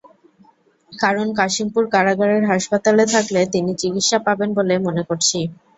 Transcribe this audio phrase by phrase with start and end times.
[0.91, 5.39] কারণ কাশিমপুর কারাগারের হাসপাতালে থাকলে তিনি চিকিৎসা পাবেন বলে মনে করছি।